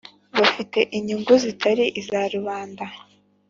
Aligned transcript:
banafite 0.33 0.79
inyungu 0.97 1.33
zitari 1.43 1.85
iza 1.99 2.21
rubanda. 2.33 2.85